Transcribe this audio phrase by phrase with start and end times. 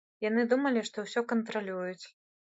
[0.27, 2.05] Яны думалі, што ўсё кантралююць.